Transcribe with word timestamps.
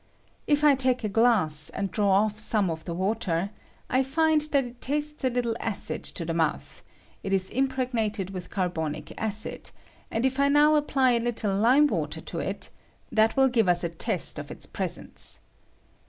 If 0.47 0.63
I 0.63 0.73
take 0.73 1.03
a, 1.03 1.07
glass 1.09 1.69
and 1.69 1.91
draw 1.91 2.09
off 2.09 2.39
some 2.39 2.71
of 2.71 2.85
the 2.85 2.93
water, 2.95 3.51
I 3.87 4.01
find 4.01 4.41
I 4.41 4.47
that 4.49 4.65
it 4.65 4.81
tastes 4.81 5.23
a 5.23 5.29
Uttlc 5.29 5.53
acid 5.59 6.03
to 6.05 6.25
the 6.25 6.33
mouth; 6.33 6.81
it 7.21 7.31
is 7.31 7.51
impregnated 7.51 8.31
with 8.31 8.49
carbonic 8.49 9.11
acid; 9.21 9.69
and 10.09 10.25
if 10.25 10.39
I 10.39 10.47
now 10.47 10.73
apply 10.73 11.11
a 11.11 11.19
little 11.19 11.55
lime 11.55 11.85
water 11.85 12.19
to 12.19 12.39
it, 12.39 12.71
that 13.11 13.37
will 13.37 13.47
give 13.47 13.69
us 13.69 13.83
ft 13.83 13.97
test 13.99 14.39
of 14.39 14.49
its 14.49 14.65
presence. 14.65 15.39